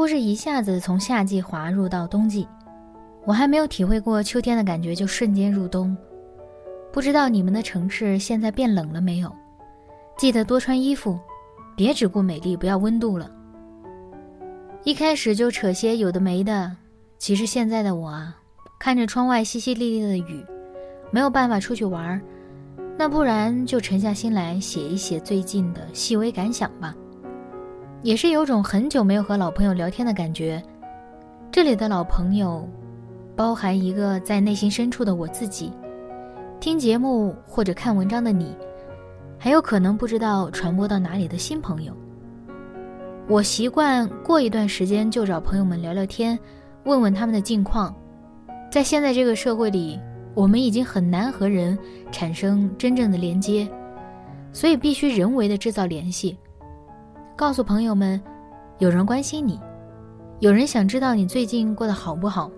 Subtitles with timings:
[0.00, 2.48] 乎是一下子从夏季滑入到冬季，
[3.26, 5.94] 我还没有体会过秋天的感觉，就瞬间入冬。
[6.90, 9.30] 不知道你们的城市现在变冷了没有？
[10.16, 11.20] 记得多穿衣服，
[11.76, 13.30] 别只顾美丽，不要温度了。
[14.84, 16.74] 一开始就扯些有的没的，
[17.18, 18.34] 其实现在的我啊，
[18.78, 20.42] 看着窗外淅淅沥沥的雨，
[21.10, 22.22] 没有办法出去玩儿，
[22.96, 26.96] 那不然就沉下心来写一写最近的细微感想吧。
[28.02, 30.62] 也是有种很久没有和老朋友聊天的感觉。
[31.52, 32.66] 这里的老朋友，
[33.36, 35.70] 包含一个在内心深处的我自己，
[36.60, 38.56] 听节目或者看文章的你，
[39.38, 41.92] 还有可能不知道传播到哪里的新朋友。
[43.28, 46.38] 我习惯过一段时间就找朋友们聊聊天，
[46.84, 47.94] 问问他们的近况。
[48.70, 50.00] 在现在这个社会里，
[50.34, 51.78] 我们已经很难和人
[52.10, 53.68] 产生真正的连接，
[54.52, 56.34] 所以必须人为的制造联系。
[57.40, 58.20] 告诉朋友们，
[58.80, 59.58] 有人关心你，
[60.40, 62.50] 有人想知道你最近过得好不好，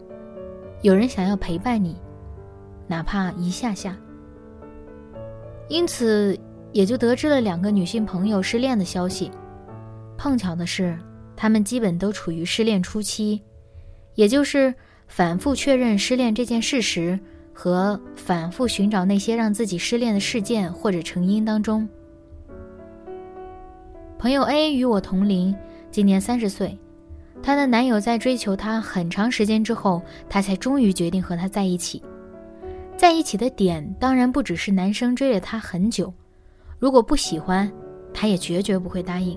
[0.80, 1.96] 有人想要陪伴你，
[2.88, 3.96] 哪怕一下下。
[5.68, 6.36] 因此，
[6.72, 9.30] 也就得知了两个女性朋友失恋的消息。
[10.18, 10.98] 碰巧的是，
[11.36, 13.40] 她们基本都处于失恋初期，
[14.16, 14.74] 也就是
[15.06, 17.16] 反复确认失恋这件事实
[17.54, 21.88] 和反复寻找那些让自己失恋的事件或者成因当中。
[24.22, 25.52] 朋友 A 与我同龄，
[25.90, 26.78] 今年三十岁。
[27.42, 32.00] 她的男友在追求她很长时间之后，她才终于决定和他在一起。
[32.96, 36.14] 在一起的点当然不只是男生追了她很久，
[36.78, 37.68] 如果不喜欢，
[38.14, 39.36] 她也决绝不会答应。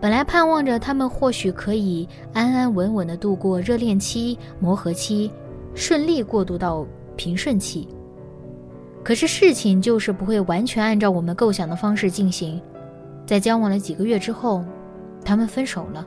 [0.00, 5.30] 本来盼望着他们或许可以安安稳稳地度过热恋期、磨合期，
[5.72, 6.84] 顺利过渡到
[7.14, 7.86] 平顺期。
[9.04, 12.60] 可是事情就是不会完全按照我们构想的方式进行。
[13.24, 14.64] 在交往了几个月之后，
[15.24, 16.06] 他们分手了。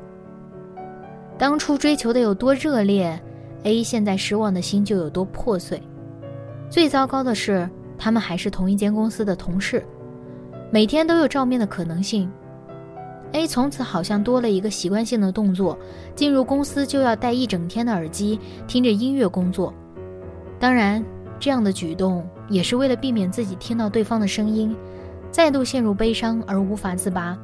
[1.38, 3.20] 当初追求的有多热烈
[3.64, 5.82] ，A 现在失望的心就有多破碎。
[6.70, 9.86] 最糟糕的是，他们还是同一间公司的同事，
[10.72, 12.32] 每天都有照面的可能性。
[13.32, 15.78] A 从此好像多了一个习惯性的动作，
[16.16, 19.74] 进入公司就要戴一整天的耳机，听着音乐工作。
[20.58, 21.04] 当然，
[21.38, 24.74] 这样的举动也是为了避免自己听到对方的声音。
[25.36, 27.38] 再度陷入悲伤而无法自拔，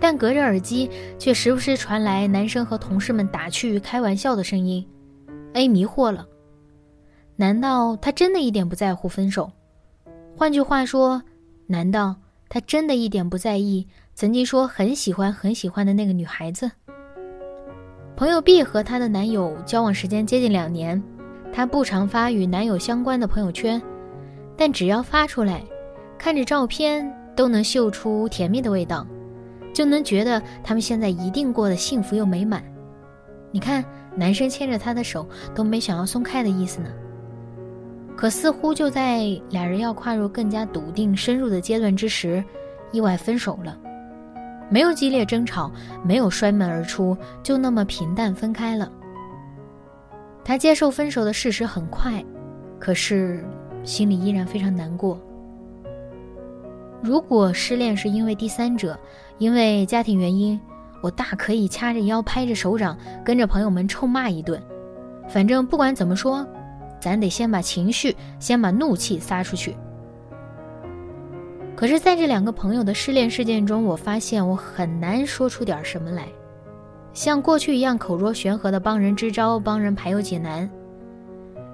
[0.00, 0.90] 但隔着耳机
[1.20, 4.84] 却时不时传来男生和同事们打趣、开玩笑的声音。
[5.52, 6.26] A 迷惑了，
[7.36, 9.48] 难道他真的一点不在乎分手？
[10.36, 11.22] 换句话说，
[11.68, 12.16] 难道
[12.48, 16.68] 他真的一点不在意曾经说很喜欢、很喜欢的那个女孩子？
[18.16, 21.00] 朋友 B 和她的男友交往时间接近两年，
[21.52, 23.80] 她不常发与男友相关的朋友圈。
[24.58, 25.62] 但只要发出来，
[26.18, 29.06] 看着照片都能嗅出甜蜜的味道，
[29.72, 32.62] 就能觉得他们现在一定过得幸福又美满。
[33.52, 33.84] 你看，
[34.16, 36.90] 男生牵着她的手都没想要松开的意思呢。
[38.16, 42.44] 可似乎就在俩人要跨入更加笃定深入的阶段之时，
[42.90, 43.78] 意外分手了。
[44.68, 45.70] 没有激烈争吵，
[46.04, 48.90] 没有摔门而出，就那么平淡分开了。
[50.44, 52.22] 他接受分手的事实很快，
[52.80, 53.48] 可是。
[53.84, 55.18] 心里依然非常难过。
[57.00, 58.98] 如果失恋是因为第三者，
[59.38, 60.60] 因为家庭原因，
[61.00, 64.60] 我大可以掐着腰、拍着手掌，跟着朋友们臭骂一顿。
[65.28, 66.44] 反正不管怎么说，
[67.00, 69.76] 咱得先把情绪、先把怒气撒出去。
[71.76, 76.26] 可是，在这两个朋友的失恋事件中，我发现我很难说出点什么来，
[77.12, 80.68] 像过去一样口若悬河的帮人支招、帮人排忧解难。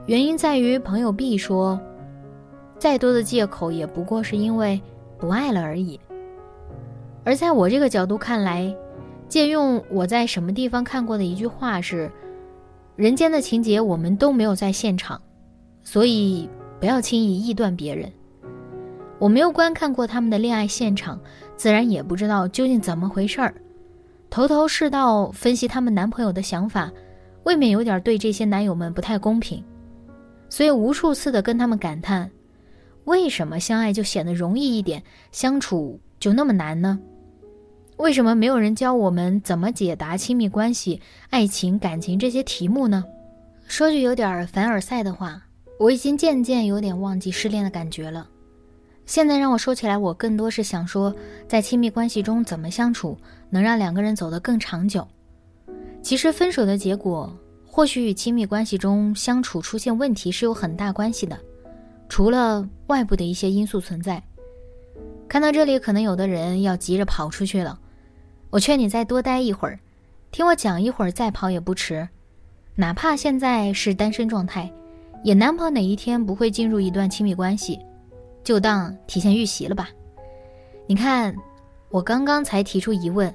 [0.04, 1.80] 原因在于朋友 B 说。
[2.84, 4.78] 再多的借口也不过是因为
[5.16, 5.98] 不爱了而已。
[7.24, 8.76] 而在我这个角度看来，
[9.26, 12.12] 借用我在什么地方看过的一句话是
[12.94, 15.18] ：“人间的情节我们都没有在现场，
[15.82, 16.46] 所以
[16.78, 18.12] 不要轻易臆断别人。”
[19.18, 21.18] 我没有观看过他们的恋爱现场，
[21.56, 23.54] 自然也不知道究竟怎么回事儿。
[24.28, 26.92] 头头是道分析他们男朋友的想法，
[27.44, 29.64] 未免有点对这些男友们不太公平。
[30.50, 32.30] 所以无数次的跟他们感叹：
[33.04, 35.02] 为什么相爱就显得容易一点，
[35.32, 36.98] 相处就那么难呢？
[37.96, 43.04] 为什么没有人教我们怎么解答亲密关系、爱情、感情这些题目呢？
[43.66, 45.42] 说句有点凡尔赛的话，
[45.78, 48.28] 我已经渐渐有点忘记失恋的感觉了。
[49.06, 51.14] 现在让我说起来，我更多是想说，
[51.46, 53.16] 在亲密关系中怎么相处
[53.50, 55.06] 能让两个人走得更长久。
[56.02, 57.34] 其实分手的结果，
[57.66, 61.38] 或许与亲密关系中相处出现问题是有很大关系的，
[62.08, 64.22] 除了外部的一些因素存在。
[65.28, 67.78] 看到这里，可能有的人要急着跑出去了，
[68.50, 69.78] 我劝你再多待一会儿，
[70.30, 72.08] 听我讲一会儿再跑也不迟。
[72.76, 74.72] 哪怕现在是单身状态，
[75.22, 77.78] 也难保哪一天不会进入一段亲密关系。
[78.42, 79.88] 就当提前预习了吧。
[80.86, 81.34] 你看，
[81.88, 83.34] 我刚刚才提出疑问，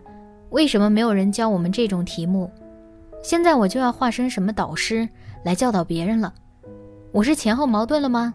[0.52, 2.52] 为什么没有人教我们这种题目？
[3.24, 5.10] 现在我就要化身什么导师
[5.44, 6.34] 来教导别人了？
[7.12, 8.34] 我是前后矛盾了吗？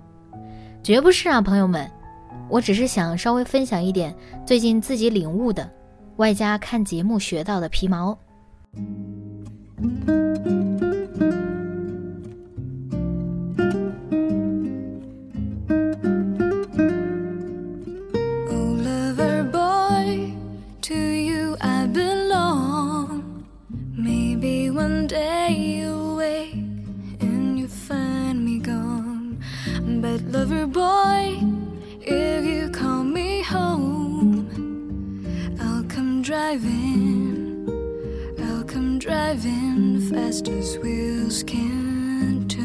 [0.85, 1.91] 绝不是啊，朋友们，
[2.51, 4.15] 我只是想稍微分享一点
[4.45, 5.73] 最近自己领悟的，
[6.17, 8.19] 外加看节目学到的皮毛。
[30.23, 31.41] Lover boy,
[32.01, 34.49] if you call me home,
[35.61, 37.67] I'll come driving,
[38.41, 42.64] I'll come driving fast as wheels can turn.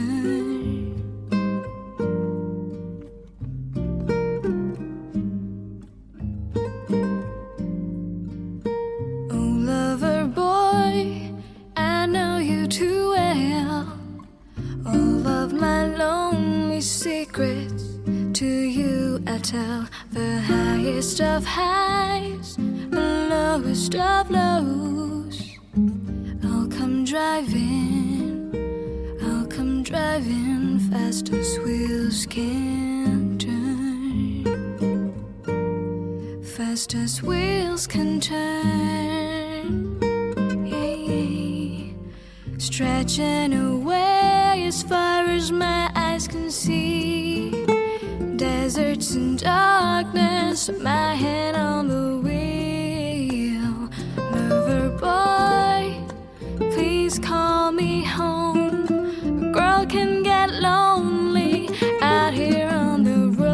[57.21, 58.86] Call me home.
[59.24, 61.69] A girl can get lonely
[62.01, 63.50] out here on the road.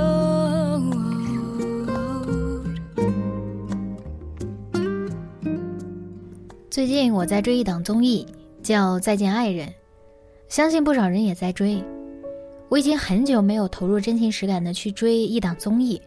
[6.70, 8.28] 最近我在追一档综艺，
[8.62, 9.68] 叫《再见爱人》，
[10.50, 11.84] 相信不少人也在追。
[12.68, 16.02] 我已经很久没有投入真情实感的去追一档综艺，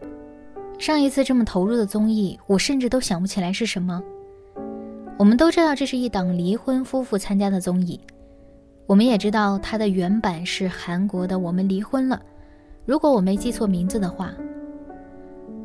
[0.77, 4.01] 上一次这么投入的综艺，我甚至都想不起来是什么。
[5.19, 7.99] 我们都知道这是一档离婚夫妇参加的综艺，
[8.85, 12.15] 我们也知道它的原版是韩国的《我们离婚了》，
[12.85, 14.33] 如果我没记错名字的话。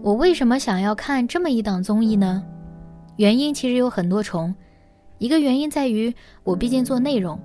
[0.02, 2.44] 我为什么想要看这么一档综艺呢？
[3.14, 4.52] 原因其实有很多重，
[5.18, 7.38] 一个原因在于我毕竟做内容，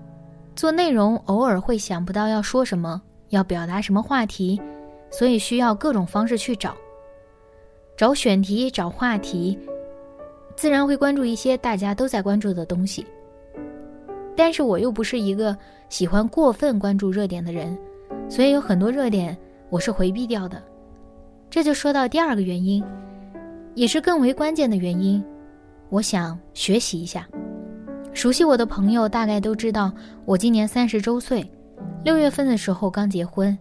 [0.55, 2.99] 做内容偶尔会想不到要说什么。
[3.29, 4.59] 要表达什么话题，
[5.11, 6.75] 所以需要各种方式去找，
[7.95, 9.59] 找选题，找话题，
[10.59, 13.05] 自然会关注一些大家都在关注的东西。
[14.35, 17.77] 但是我又不是一个喜欢过分关注热点的人，
[18.27, 19.37] 所以有很多热点
[19.69, 20.61] 我是回避掉的。
[21.49, 22.83] 这就说到第二个原因，
[23.73, 25.23] 也是更为关键的原因，
[25.87, 27.25] 我想学习一下。
[28.11, 29.89] 熟悉我的朋友大概都知道，
[30.25, 31.49] 我今年三十周岁。
[32.03, 33.57] 六月份的时候刚结婚，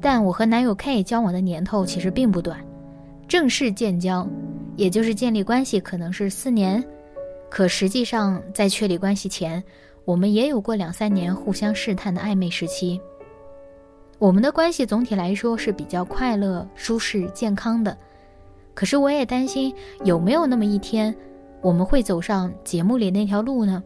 [0.00, 2.58] 但我和男友 K 交往的年头其实并不短，
[3.28, 4.28] 正式建交，
[4.76, 6.82] 也就是建立关系可能是四年，
[7.50, 9.62] 可实际上在确立关系前，
[10.04, 13.00] 我们也有过两三年互相试探的暧昧时期。
[14.18, 17.96] 我们的关系总体来说是比较快乐、舒适、健康的，
[18.72, 19.74] 可是我也担心
[20.04, 21.14] 有没有那么一天，
[21.60, 23.82] 我们会走上节目里那条路呢？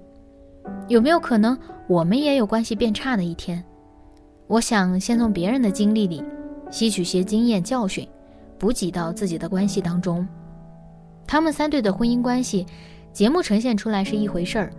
[0.89, 3.65] 有没有可能我们也有关系变差的一天？
[4.47, 6.23] 我想先从别人的经历里
[6.71, 8.07] 吸取些经验教训，
[8.59, 10.27] 补给到自己的关系当中。
[11.27, 12.65] 他们三对的婚姻关系，
[13.13, 14.73] 节目呈现出来是一回事儿，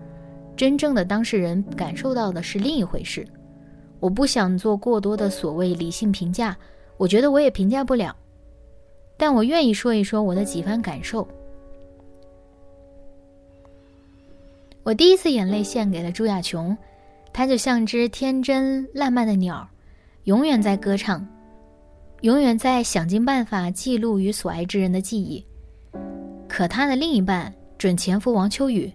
[0.56, 3.28] 真正的当事人感受到的是另一回事。
[4.00, 6.56] 我不想做过多的所谓理性评价，
[6.98, 8.16] 我觉得我也评价不了。
[9.18, 11.28] 但我愿意说一说我的几番感受。
[14.84, 16.78] 我第一次眼泪献给了朱亚琼，
[17.34, 19.68] 她就像只天真烂漫的鸟，
[20.24, 21.28] 永远在歌唱，
[22.22, 25.44] 永远在想尽办法记录与所爱之人的记忆。
[26.48, 28.92] 可他的另一半准前夫王秋雨，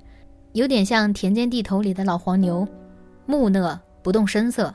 [0.52, 2.66] 有点像田间地头里的老黄牛，
[3.26, 4.74] 木讷不动声色。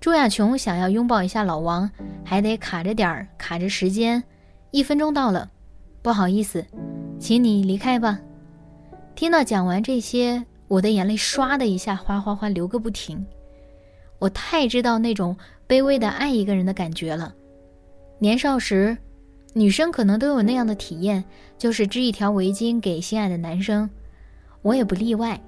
[0.00, 1.90] 朱亚琼想要拥抱一下老王，
[2.24, 4.22] 还得卡着点儿，卡着时间。
[4.70, 5.50] 一分钟到了，
[6.00, 6.64] 不好意思，
[7.18, 8.18] 请你离开吧。
[9.14, 13.24] 听到讲完这些，我的眼泪唰的一下哗哗哗流个不停。
[14.18, 15.36] 我太知道那种
[15.68, 17.34] 卑微的爱一个人的感觉了。
[18.18, 18.96] 年少时，
[19.54, 21.22] 女生可能都有那样的体验，
[21.58, 23.88] 就是织一条围巾给心爱的男生，
[24.62, 25.40] 我也不例外。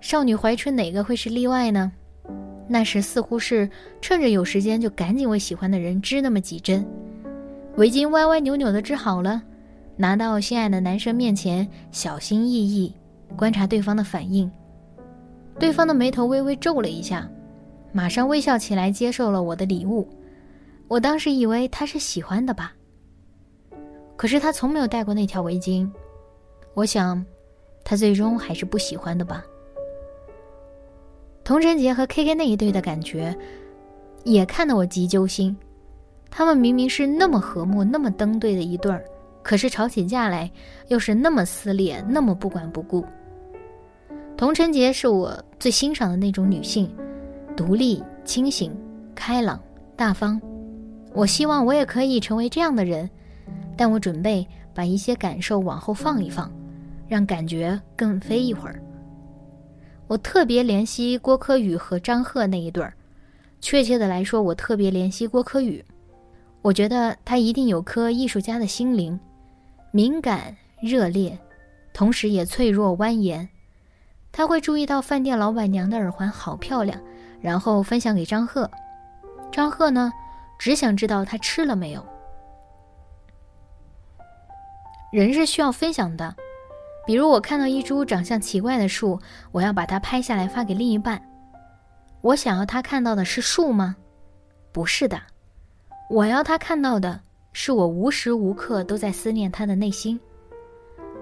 [0.00, 1.90] 少女怀春哪个会是例外呢？
[2.68, 3.68] 那时似乎是
[4.00, 6.86] 趁着有时间就赶紧为喜欢的人织那么几针。
[7.76, 9.42] 围巾歪歪扭扭的织好了，
[9.96, 12.94] 拿到心爱的男生面前，小心翼翼
[13.36, 14.50] 观察对方的反应。
[15.58, 17.28] 对方的眉头微微皱了一下，
[17.92, 20.08] 马上微笑起来，接受了我的礼物。
[20.88, 22.72] 我当时以为他是喜欢的吧，
[24.16, 25.90] 可是他从没有戴过那条围巾，
[26.74, 27.24] 我想，
[27.82, 29.44] 他最终还是不喜欢的吧。
[31.42, 33.36] 童晨杰和 K K 那一对的感觉，
[34.24, 35.56] 也看得我极揪心。
[36.30, 39.04] 他们明明是那么和睦、那么登对的一对儿，
[39.42, 40.50] 可是吵起架来
[40.88, 43.04] 又是那么撕裂、那么不管不顾。
[44.36, 46.92] 童晨杰是我最欣赏的那种女性，
[47.56, 48.76] 独立、清醒、
[49.14, 49.62] 开朗、
[49.96, 50.40] 大方。
[51.14, 53.08] 我希望我也可以成为这样的人，
[53.76, 56.50] 但我准备把一些感受往后放一放，
[57.06, 58.82] 让感觉更飞一会儿。
[60.08, 62.92] 我特别怜惜郭柯宇和张赫那一对儿，
[63.60, 65.82] 确切的来说，我特别怜惜郭柯宇。
[66.60, 69.18] 我觉得他一定有颗艺术家的心灵，
[69.92, 71.38] 敏感热烈，
[71.92, 73.46] 同时也脆弱蜿蜒。
[74.32, 77.00] 他会注意到饭店老板娘的耳环好漂亮，
[77.40, 78.68] 然后分享给张赫。
[79.52, 80.12] 张赫呢，
[80.58, 82.04] 只想知道他吃了没有。
[85.12, 86.34] 人是需要分享的，
[87.06, 89.20] 比如我看到一株长相奇怪的树，
[89.52, 91.22] 我要把它拍下来发给另一半。
[92.20, 93.94] 我想要他看到的是树吗？
[94.72, 95.20] 不是的。
[96.10, 97.20] 我要他看到的
[97.52, 100.18] 是我无时无刻都在思念他的内心。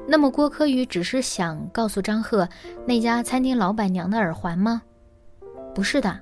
[0.06, 2.48] 那么郭柯宇只是想告诉张赫
[2.86, 4.82] 那家餐厅老板娘的耳环吗？
[5.74, 6.18] 不是的，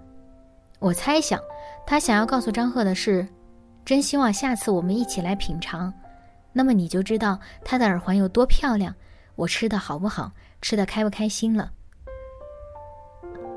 [0.79, 1.41] 我猜想
[1.87, 3.27] 他想要告诉张赫的是，
[3.85, 5.93] 真希望下次我们一起来品尝，
[6.53, 8.95] 那么你就知道他的耳环有多漂亮，
[9.35, 10.31] 我吃的好不好，
[10.63, 11.73] 吃的开不开心了。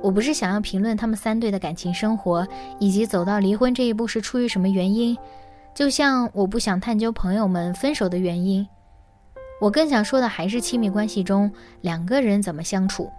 [0.01, 2.46] 我不是想要评论他们三对的感情生活，
[2.80, 5.18] 以及走到离婚这一步是出于什么原因，
[5.74, 8.68] 就像我不想探究朋友们分手的原因，
[9.62, 11.50] 我更想说的还是亲密关系中
[11.82, 13.10] 两个人怎么相处。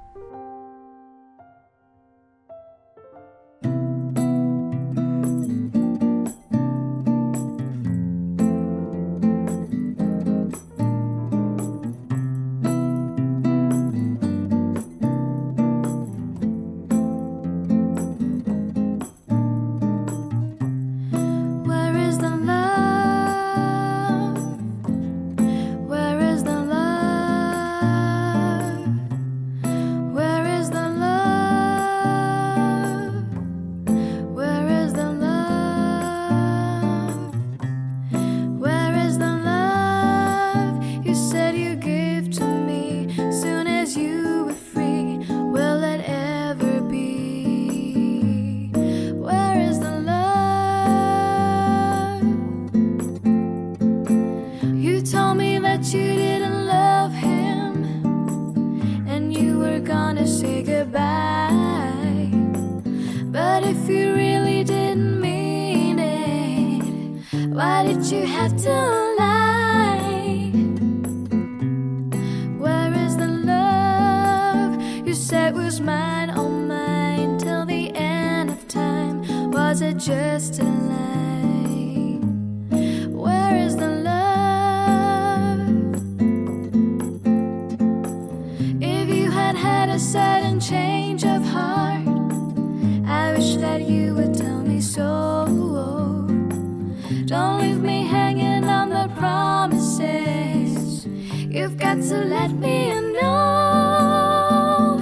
[102.45, 105.01] let me know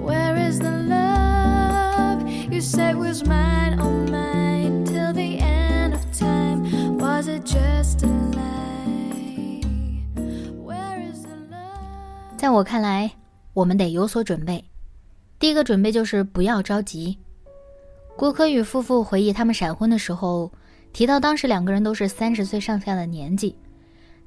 [0.00, 6.98] where is the love you said was mine or mine till the end of time
[6.98, 9.62] was it just a lie
[10.60, 13.08] where is the love 在我看来
[13.52, 14.64] 我们得有所准备
[15.38, 17.16] 第一个准备就是不要着急
[18.16, 20.50] 郭柯宇夫妇回忆他们闪婚的时候
[20.92, 23.54] 提到当时两个人都是三十岁上下的年纪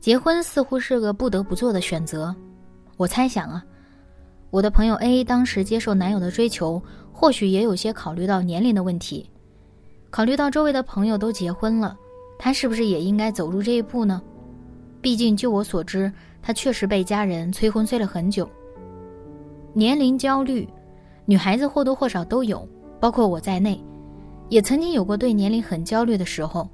[0.02, 2.36] 结婚似乎是个不得不做的选择。
[2.98, 3.64] 我猜想啊，
[4.50, 6.82] 我的朋友 A 当时接受男友的追求，
[7.14, 9.30] 或许也有些考虑到年龄的问题，
[10.10, 11.96] 考虑到周围的朋友都结婚了，
[12.40, 14.20] 他是不是也应该走入这一步呢？
[15.02, 18.50] 毕竟就我所知，他确实被家人催婚催了很久。
[19.72, 20.68] 年龄焦虑，
[21.26, 22.68] 女孩子或多或少都有，
[23.00, 23.80] 包括我在内，
[24.50, 26.68] 也曾经有过对年龄很焦虑的时候。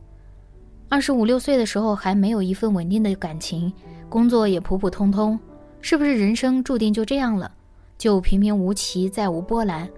[0.90, 3.72] 二十五六岁的时候还没有一份稳定的感情，
[4.08, 5.38] 工作也普普通通，
[5.82, 7.52] 是不是人生注定就这样了，
[7.98, 9.90] 就平平无奇，再无波澜？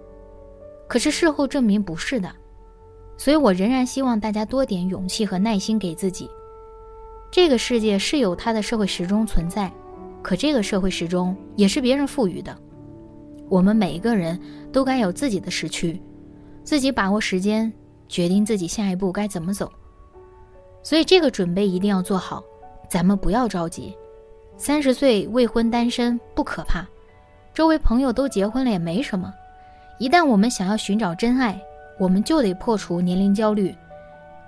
[0.88, 2.31] 可是事后证明不是的，
[3.17, 6.27] 所以我仍然希望大家多点勇气和耐心给自己。
[7.29, 9.72] 这个世界是有它的社会时钟存在，
[10.24, 12.58] 可这个社会时钟也是别人赋予的。
[13.48, 14.39] 我们每一个人
[14.72, 16.01] 都该有自己的时区，
[16.63, 17.72] 自己把握时间，
[18.08, 19.72] 决定自己下一步该怎么走。
[20.81, 22.43] 所以这个准备一定要做好，
[22.89, 23.95] 咱们不要着急。
[24.57, 26.86] 三十岁未婚单身不可怕，
[27.53, 29.33] 周围朋友都结婚了也没什么。
[30.00, 31.62] 一旦我们想要寻找真爱，
[31.98, 33.75] 我们就得破除年龄焦虑，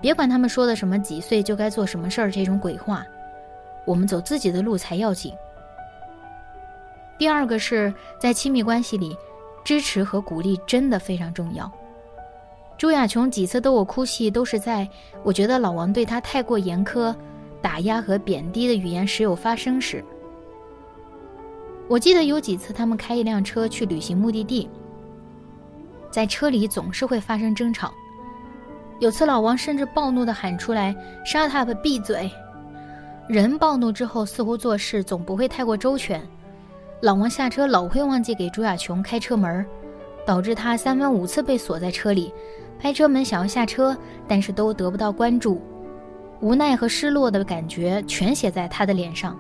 [0.02, 3.06] 别管他们说的什么几岁就该做什么事儿这种鬼话，
[3.86, 5.34] 我们走自己的路才要紧。
[7.18, 9.16] 第二个是在亲密关系里，
[9.64, 11.72] 支持和鼓励真的非常重要。
[12.82, 14.90] 朱亚琼几次逗我哭戏，都是在
[15.22, 17.16] 我觉得老王对她太过严苛、
[17.62, 20.04] 打压和贬低的语言时有发生时。
[21.88, 24.68] 我记得有几次他们开一辆车去旅行目的地，
[26.10, 27.94] 在车里总是会发生争吵。
[28.98, 30.92] 有次老王甚至暴怒地喊出来
[31.24, 32.32] ：“Shut up，闭嘴！”
[33.30, 36.20] 人暴怒之后，似乎做事总不会太过周全。
[37.00, 39.64] 老王下车老会忘记给朱亚琼开车门，
[40.26, 42.34] 导致他三番五次被锁在车里，
[42.82, 43.96] 拍车门想要下车，
[44.28, 45.62] 但是都得不到关注，
[46.40, 49.38] 无奈和失落的感觉全写在他的脸上。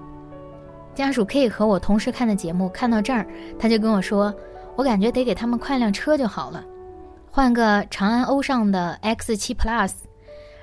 [0.94, 3.26] 家属 K 和我同时看的节目，看到这儿，
[3.58, 4.32] 他就跟我说
[4.78, 6.64] ：“我感觉得给他们换辆车就好了，
[7.32, 9.92] 换个长安欧尚的 X7 Plus，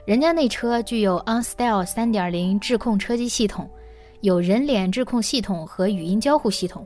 [0.05, 3.69] 人家那车具有 OnStyle 3.0智控车机系统。”
[4.21, 6.85] 有人脸智控系统和语音交互系统，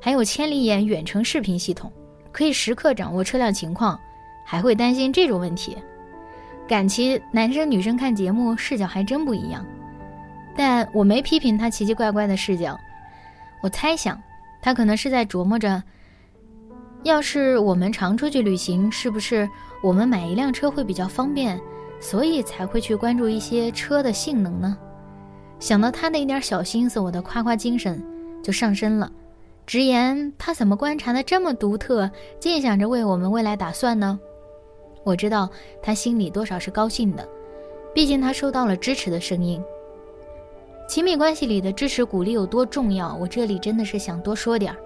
[0.00, 1.90] 还有千里眼远程视频系统，
[2.32, 3.96] 可以时刻掌握车辆情况，
[4.44, 5.76] 还会担心这种问题。
[6.68, 9.64] 感情男生女生看节目视角还真不一样，
[10.56, 12.78] 但我没批评他奇奇怪怪的视角。
[13.62, 14.20] 我猜想，
[14.60, 15.82] 他可能是在琢磨着，
[17.02, 19.48] 要是我们常出去旅行，是不是
[19.82, 21.60] 我们买一辆车会比较方便，
[22.00, 24.76] 所以才会去关注一些车的性能呢？
[25.58, 28.02] 想到他那点小心思，我的夸夸精神
[28.42, 29.10] 就上升了，
[29.66, 34.18] 直言他怎么观察的这么独特，尽想着为我们未来打算呢？
[35.04, 35.48] 我知道
[35.82, 37.28] 他心里多少是高兴的，
[37.94, 39.62] 毕竟他收到了支持的声音。
[40.88, 44.78] 亲密关系里的支持鼓励有多重要，我这里真的是想多说点儿。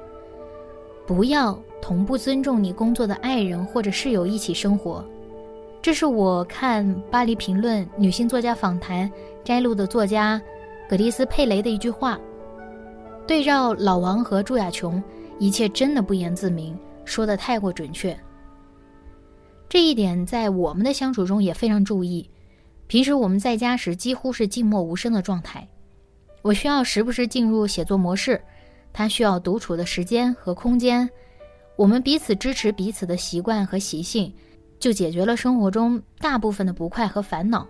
[1.07, 5.05] 不要同不尊重你工作的爱人或者室友一起生活，
[5.81, 9.11] 这是我看《巴黎评论》女性作家访谈
[9.45, 10.41] 摘录的作家。
[10.89, 12.19] 葛蒂斯·佩雷的一句话，
[13.27, 15.03] 对照老王和朱亚琼，
[15.39, 18.17] 一切真的不言自明，说的太过准确。
[19.69, 22.29] 这一点在我们的相处中也非常注意。
[22.87, 25.67] 平时我们在家时几乎是静默无声的状态，
[26.43, 28.41] 我需要时不时进入写作模式，
[28.93, 31.09] 他需要独处的时间和空间。
[31.75, 34.33] 我们彼此支持彼此的习惯和习性，
[34.79, 37.67] 就解决了生活中大部分的不快和烦恼。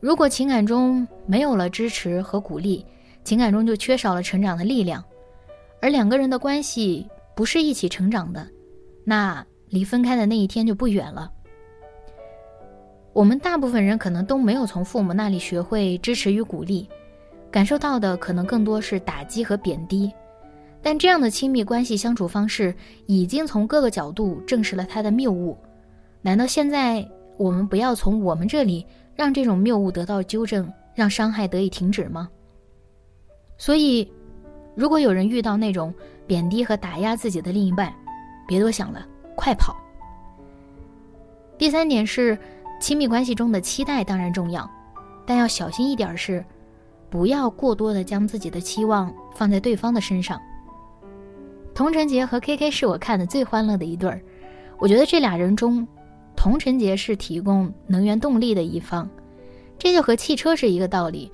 [0.00, 2.84] 如果情感中没有了支持和鼓励，
[3.22, 5.04] 情感中就缺少了成长的力量，
[5.80, 8.46] 而两个人的关系不是一起成长的，
[9.04, 11.32] 那离分开的那一天就不远了。
[13.12, 16.86] 我们大部分人可能都没有从父母那里学会支持与鼓励，
[17.50, 20.12] 感受到的可能更多是打击和贬低，
[20.82, 22.74] 但这样的亲密关系相处方式
[23.06, 25.56] 已经从各个角度证实了他的谬误。
[26.20, 28.86] 难道现在我们不要从我们这里？
[29.16, 32.30] 让这种谬误得到纠正，让伤害得以停止吗？
[33.58, 34.10] 所以，
[34.74, 35.92] 如果有人遇到那种
[36.26, 37.92] 贬低和打压自己的另一半，
[38.48, 39.06] 别多想了，
[39.40, 39.74] 快跑。
[41.56, 42.38] 第三点是，
[42.78, 44.70] 亲密关系中的期待当然重要，
[45.24, 46.44] 但要小心一点是，
[47.08, 50.38] 不要过多的将自己的期望放在对方的身上。
[51.74, 54.20] 童晨杰和 K K 是我看的最欢乐的一对儿，
[54.78, 55.88] 我觉得这俩人中。
[56.36, 59.08] 童晨杰是提供能源动力的一方，
[59.78, 61.32] 这就和汽车是一个道理。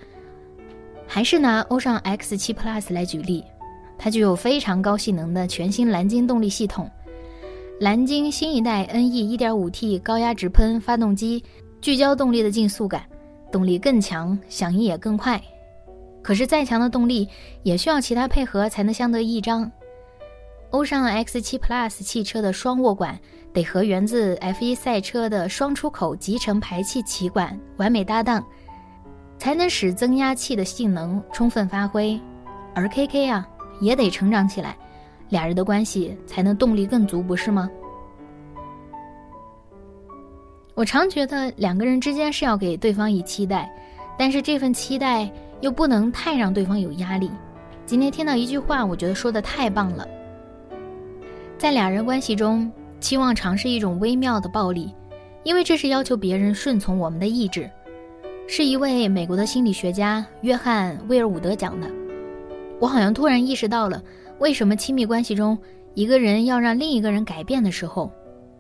[1.09, 3.45] 还是拿欧尚 X7 Plus 来举例，
[3.99, 6.91] 它具有非常高性能的全新蓝鲸动力系统，
[7.79, 11.45] 蓝鲸新一代 NE 1.5T 高压直喷发动机，
[11.83, 13.03] 聚焦动力的竞速感，
[13.53, 15.39] 动力更强，响应也更快。
[16.23, 17.29] 可是再强的动力，
[17.63, 19.71] 也需要其他配合才能相得益彰。
[20.71, 23.19] 欧尚 X7 Plus 汽车的双涡管
[23.53, 28.43] 得和源自 F1 赛车的双出口集成排气歧管完美搭档。
[29.39, 32.19] 才能使增压器的性能充分发挥，
[32.75, 33.47] 而 KK 啊
[33.83, 34.75] 也得成长起来，
[35.29, 37.71] 俩人的关系才能动力更足，不是吗？
[40.75, 43.71] 我常觉得两个人之间是要给对方以期待，
[44.19, 47.31] 但是这份期待又不能太让对方有压力。
[47.87, 50.07] 今天听到一句话，我觉得说的太棒了，
[51.57, 54.93] 在俩人关系中，期望常是一种微妙的暴力，
[55.45, 57.71] 因为这是要求别人顺从我们的意志。
[58.49, 61.91] 是一位美国的心理学家约翰·威尔伍德讲的。
[62.79, 64.01] 我好像突然意识到了，
[64.39, 65.57] 为什么亲密关系中
[65.95, 68.13] 一个人要让另一个人改变的时候，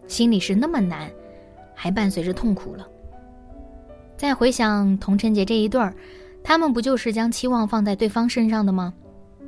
[0.08, 1.10] 心里是那么难，
[1.74, 2.86] 还伴随着痛苦了。
[4.16, 5.94] 再回想童晨杰这一对儿，
[6.42, 8.94] 他们不就是将期望放在对方身上的吗？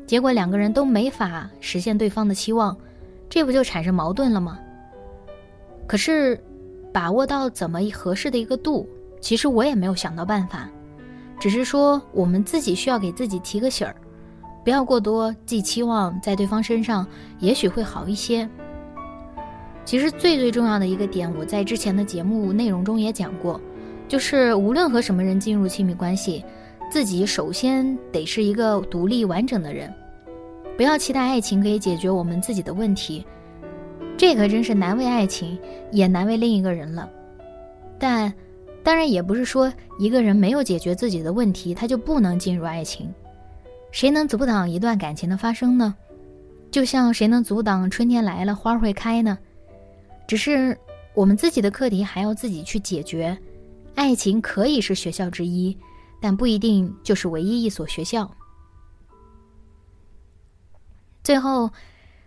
[0.07, 2.77] 结果两个人都没法实现对方的期望，
[3.29, 4.59] 这不就产生矛盾了吗？
[5.87, 6.39] 可是，
[6.93, 8.87] 把握到怎么合适的一个度。
[9.21, 10.69] 其实我也没有想到办法，
[11.41, 13.97] 只是说我们自己需要给自己提个醒儿，
[14.69, 17.07] 不要过多寄期望在对方身上，
[17.39, 18.47] 也许会好一些。
[19.83, 23.59] 其实最最重要的一个点，我在之前的节目内容中也讲过，
[24.09, 26.45] 就是无论和什么人进入亲密关系，
[26.91, 29.91] 自己首先得是一个独立完整的人，
[30.77, 33.25] 不要期待爱情可以解决我们自己的问题，
[34.19, 35.59] 这可真是难为爱情，
[35.91, 37.09] 也难为另一个人了。
[37.99, 38.31] 但。
[38.85, 43.13] 当然，也不是说一个人没有解决自己的问题，他就不能进入爱情。
[43.91, 45.95] 谁能阻挡一段感情的发生呢？
[46.71, 49.39] 就像谁能阻挡春天来了花会开呢？
[50.27, 50.79] 只是
[51.15, 53.37] 我们自己的课题还要自己去解决。
[53.95, 55.77] 爱情可以是学校之一，
[56.21, 58.31] 但不一定就是唯一一所学校。
[61.25, 61.71] 最后，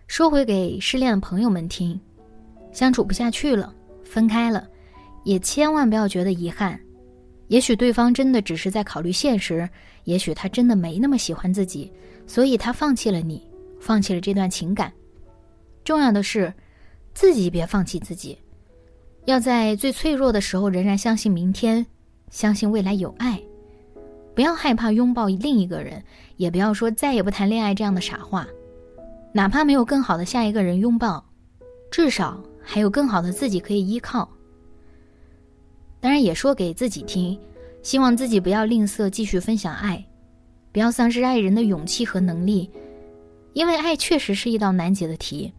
[0.06, 1.98] 说回给失恋的朋友们听：
[2.72, 3.72] 相处不下去了，
[4.04, 4.68] 分开了。
[5.24, 6.78] 也千万不要觉得遗憾，
[7.52, 9.68] 也许对方真的只是在考虑现实，
[10.04, 11.92] 也许他真的没那么喜欢自己，
[12.26, 13.46] 所以他放弃了你，
[13.78, 14.90] 放弃了这段情感。
[15.84, 16.50] 重要的是，
[17.12, 18.38] 自己别放弃自己，
[19.26, 21.84] 要在最脆弱的时候仍然相信明天，
[22.30, 23.38] 相信未来有爱，
[24.34, 26.02] 不要害怕拥抱另一个人，
[26.38, 28.48] 也不要说再也不谈恋爱这样的傻话。
[29.34, 31.22] 哪怕没有更好的下一个人拥抱，
[31.90, 34.26] 至少还有更好的自己可以依靠。
[36.02, 37.38] 当然也说给自己听，
[37.80, 40.04] 希望自己不要吝啬继续分享爱，
[40.72, 42.68] 不要丧失爱人的勇气和能力，
[43.52, 45.52] 因为爱确实是一道难解的题，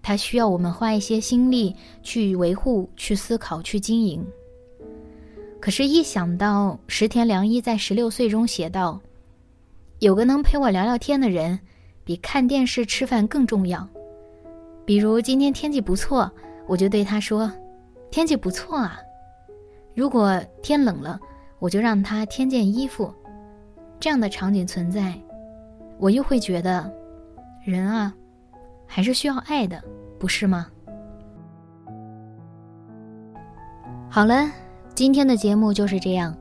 [0.00, 4.26] 它需要我们花一些心力去维护、去思考、去经营。
[5.60, 8.98] 可是，一想到石田良一在十六岁中写道
[10.00, 11.60] ：“有个能陪我聊聊天的人，
[12.02, 13.86] 比看电视、吃饭更重要。”
[14.86, 16.32] 比如今天天气不错，
[16.66, 17.52] 我就对他说
[18.10, 18.98] ：“天气不错啊。”
[19.94, 21.20] 如果天冷了，
[21.58, 23.12] 我就让他添件衣服。
[24.00, 25.14] 这样的场景存在，
[25.98, 26.90] 我又会觉得，
[27.62, 28.12] 人啊，
[28.86, 29.82] 还是需要爱的，
[30.18, 30.66] 不是吗？
[34.08, 34.50] 好了，
[34.94, 36.34] 今天的节目就是这样。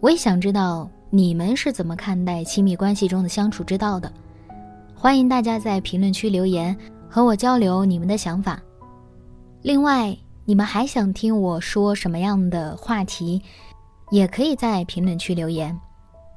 [0.00, 4.12] 我也想知道你们是怎么看待亲密关系中的相处之道的。
[4.94, 6.76] 欢迎大家在评论区留言，
[7.08, 8.60] 和我交流你们的想法。
[9.62, 10.16] 另外。
[10.48, 13.42] 你们还想听我说什么样的话题，
[14.10, 15.76] 也可以在评论区留言，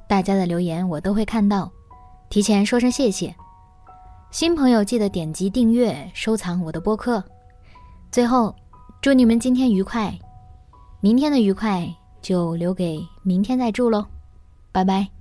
[0.08, 1.70] 大家的留言我都会看到，
[2.28, 3.32] 提前说声谢谢。
[4.32, 7.22] 新朋友记得点击订阅、收藏我的播客。
[8.10, 8.54] 最后，
[9.00, 10.12] 祝你们今天愉快，
[11.00, 11.88] 明天的愉快
[12.20, 14.04] 就留给明天再祝喽，
[14.72, 15.19] 拜拜。